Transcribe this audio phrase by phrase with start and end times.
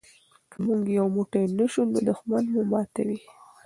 [0.51, 3.19] که موږ یو موټی نه شو نو دښمن مو ماتوي.